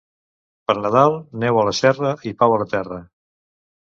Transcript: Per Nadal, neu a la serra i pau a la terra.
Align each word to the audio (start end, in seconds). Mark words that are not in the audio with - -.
Per 0.69 0.75
Nadal, 0.77 1.17
neu 1.43 1.61
a 1.63 1.65
la 1.67 1.75
serra 1.83 2.15
i 2.31 2.37
pau 2.41 2.57
a 2.57 2.59
la 2.63 2.69
terra. 2.77 2.99